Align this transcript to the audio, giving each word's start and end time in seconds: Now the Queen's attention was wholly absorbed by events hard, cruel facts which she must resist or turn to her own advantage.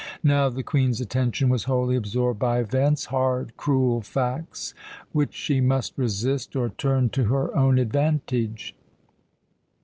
Now 0.23 0.49
the 0.49 0.63
Queen's 0.63 0.99
attention 0.99 1.47
was 1.47 1.65
wholly 1.65 1.95
absorbed 1.95 2.39
by 2.39 2.57
events 2.59 3.05
hard, 3.13 3.55
cruel 3.55 4.01
facts 4.01 4.73
which 5.11 5.35
she 5.35 5.61
must 5.61 5.95
resist 5.95 6.55
or 6.55 6.69
turn 6.69 7.09
to 7.09 7.25
her 7.25 7.55
own 7.55 7.77
advantage. 7.77 8.75